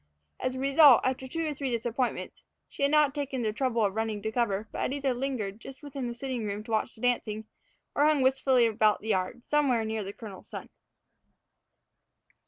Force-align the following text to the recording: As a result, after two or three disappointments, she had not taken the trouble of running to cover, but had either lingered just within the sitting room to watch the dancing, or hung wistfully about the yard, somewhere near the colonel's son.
As 0.39 0.55
a 0.55 0.59
result, 0.59 1.01
after 1.03 1.27
two 1.27 1.45
or 1.45 1.53
three 1.53 1.69
disappointments, 1.69 2.41
she 2.67 2.81
had 2.81 2.89
not 2.91 3.13
taken 3.13 3.43
the 3.43 3.53
trouble 3.53 3.85
of 3.85 3.93
running 3.93 4.19
to 4.23 4.31
cover, 4.31 4.67
but 4.71 4.81
had 4.81 4.93
either 4.95 5.13
lingered 5.13 5.59
just 5.61 5.83
within 5.83 6.07
the 6.07 6.15
sitting 6.15 6.43
room 6.43 6.63
to 6.63 6.71
watch 6.71 6.95
the 6.95 7.01
dancing, 7.01 7.45
or 7.93 8.05
hung 8.05 8.23
wistfully 8.23 8.65
about 8.65 9.01
the 9.01 9.09
yard, 9.09 9.45
somewhere 9.45 9.85
near 9.85 10.03
the 10.03 10.11
colonel's 10.11 10.49
son. 10.49 10.69